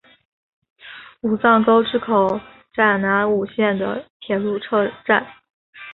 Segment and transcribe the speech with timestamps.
[1.21, 2.41] 武藏沟之口
[2.73, 5.23] 站南武线的铁路车站。